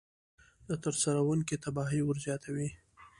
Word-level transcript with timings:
د 0.67 0.69
ترسروونکي 0.83 1.55
تباهي 1.63 2.01
ورزیاتوي. 2.05 2.69